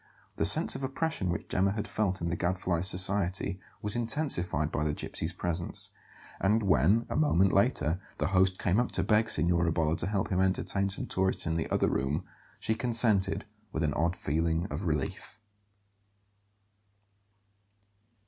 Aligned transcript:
The 0.37 0.45
sense 0.47 0.73
of 0.75 0.83
oppression 0.83 1.29
which 1.29 1.47
Gemma 1.47 1.73
had 1.73 1.87
felt 1.87 2.21
in 2.21 2.27
the 2.27 2.35
Gadfly's 2.35 2.87
society 2.87 3.59
was 3.83 3.95
intensified 3.95 4.71
by 4.71 4.83
the 4.83 4.95
gypsy's 4.95 5.31
presence; 5.31 5.91
and 6.39 6.63
when, 6.63 7.05
a 7.07 7.15
moment 7.15 7.53
later, 7.53 8.01
the 8.17 8.29
host 8.29 8.57
came 8.57 8.79
up 8.79 8.91
to 8.93 9.03
beg 9.03 9.29
Signora 9.29 9.71
Bolla 9.71 9.95
to 9.97 10.07
help 10.07 10.29
him 10.31 10.41
entertain 10.41 10.89
some 10.89 11.05
tourists 11.05 11.45
in 11.45 11.55
the 11.55 11.69
other 11.69 11.87
room, 11.87 12.23
she 12.59 12.73
consented 12.73 13.45
with 13.71 13.83
an 13.83 13.93
odd 13.93 14.15
feeling 14.15 14.65
of 14.71 14.85
relief. 14.85 15.37